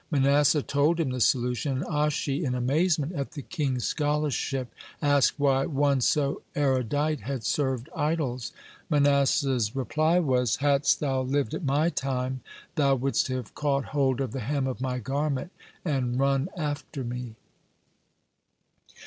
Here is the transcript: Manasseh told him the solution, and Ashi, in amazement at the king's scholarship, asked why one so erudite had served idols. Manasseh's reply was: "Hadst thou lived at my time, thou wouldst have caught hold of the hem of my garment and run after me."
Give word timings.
Manasseh 0.09 0.63
told 0.63 0.99
him 0.99 1.11
the 1.11 1.21
solution, 1.21 1.73
and 1.73 1.83
Ashi, 1.85 2.41
in 2.43 2.55
amazement 2.55 3.11
at 3.11 3.33
the 3.33 3.43
king's 3.43 3.83
scholarship, 3.85 4.73
asked 4.99 5.39
why 5.39 5.67
one 5.67 6.01
so 6.01 6.41
erudite 6.55 7.19
had 7.19 7.43
served 7.43 7.87
idols. 7.95 8.51
Manasseh's 8.89 9.75
reply 9.75 10.17
was: 10.17 10.55
"Hadst 10.55 11.01
thou 11.01 11.21
lived 11.21 11.53
at 11.53 11.63
my 11.63 11.89
time, 11.89 12.41
thou 12.73 12.95
wouldst 12.95 13.27
have 13.27 13.53
caught 13.53 13.85
hold 13.93 14.21
of 14.21 14.31
the 14.31 14.39
hem 14.39 14.65
of 14.65 14.81
my 14.81 14.97
garment 14.97 15.51
and 15.85 16.17
run 16.17 16.49
after 16.57 17.03
me." 17.03 17.35